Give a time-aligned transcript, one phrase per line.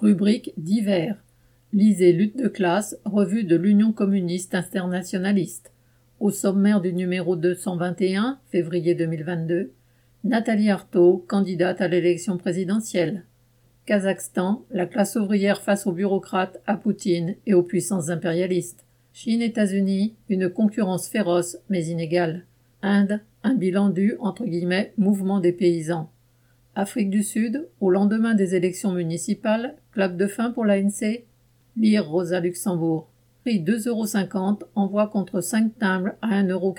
[0.00, 1.22] Rubrique divers.
[1.74, 5.70] Lisez Lutte de classe, revue de l'Union communiste internationaliste.
[6.18, 9.72] Au sommaire du numéro 221, février 2022,
[10.24, 13.24] Nathalie Arthaud, candidate à l'élection présidentielle.
[13.84, 18.86] Kazakhstan, la classe ouvrière face aux bureaucrates, à Poutine et aux puissances impérialistes.
[19.12, 22.46] Chine-États-Unis, une concurrence féroce mais inégale.
[22.80, 26.08] Inde, un bilan du entre guillemets mouvement des paysans.
[26.74, 31.24] Afrique du Sud, au lendemain des élections municipales, clap de fin pour l'ANC
[31.76, 33.08] Lire Rosa Luxembourg.
[33.42, 36.70] Prix 2,50 euros, envoi contre 5 timbres à 1,43 euros.